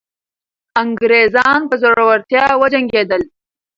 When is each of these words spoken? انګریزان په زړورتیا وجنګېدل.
انګریزان 0.81 1.59
په 1.69 1.75
زړورتیا 1.83 2.45
وجنګېدل. 2.61 3.21